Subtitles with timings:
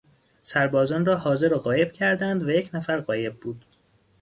[0.41, 3.65] سربازان را حاضر و غایب کردند و یک نفر غایب بود.